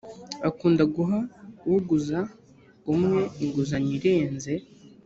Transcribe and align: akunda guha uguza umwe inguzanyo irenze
akunda 0.49 0.83
guha 0.95 1.17
uguza 1.75 2.19
umwe 2.93 3.19
inguzanyo 3.43 3.91
irenze 3.97 4.53